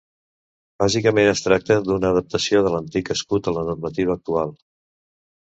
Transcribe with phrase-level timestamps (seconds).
[0.83, 4.57] Bàsicament es tracta d'una adaptació de l'antic escut a la normativa actual.